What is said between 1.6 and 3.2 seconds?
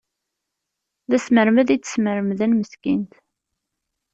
i tt-smermden meskint.